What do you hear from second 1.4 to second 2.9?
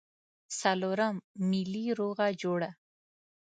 ملي روغه جوړه.